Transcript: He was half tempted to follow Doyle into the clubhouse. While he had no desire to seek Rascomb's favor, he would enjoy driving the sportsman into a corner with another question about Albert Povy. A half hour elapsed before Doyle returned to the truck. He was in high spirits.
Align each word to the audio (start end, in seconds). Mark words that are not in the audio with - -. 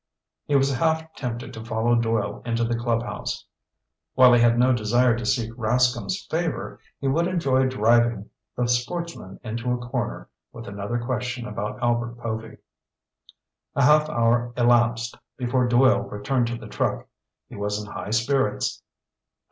He 0.47 0.55
was 0.55 0.73
half 0.73 1.13
tempted 1.13 1.53
to 1.53 1.63
follow 1.63 1.93
Doyle 1.93 2.41
into 2.43 2.63
the 2.63 2.75
clubhouse. 2.75 3.45
While 4.15 4.33
he 4.33 4.41
had 4.41 4.57
no 4.57 4.73
desire 4.73 5.15
to 5.15 5.27
seek 5.27 5.51
Rascomb's 5.55 6.25
favor, 6.25 6.79
he 6.99 7.07
would 7.07 7.27
enjoy 7.27 7.67
driving 7.67 8.27
the 8.55 8.67
sportsman 8.67 9.39
into 9.43 9.71
a 9.71 9.77
corner 9.77 10.27
with 10.51 10.67
another 10.67 10.97
question 10.97 11.45
about 11.47 11.79
Albert 11.83 12.17
Povy. 12.17 12.57
A 13.75 13.83
half 13.83 14.09
hour 14.09 14.51
elapsed 14.57 15.15
before 15.37 15.67
Doyle 15.67 15.99
returned 16.01 16.47
to 16.47 16.57
the 16.57 16.65
truck. 16.67 17.07
He 17.47 17.55
was 17.55 17.79
in 17.79 17.85
high 17.85 18.09
spirits. 18.09 18.81